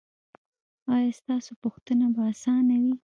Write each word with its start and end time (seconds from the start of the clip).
ایا 0.95 1.11
ستاسو 1.19 1.51
پوښتنه 1.63 2.05
به 2.13 2.21
اسانه 2.33 2.75
وي؟ 2.83 2.93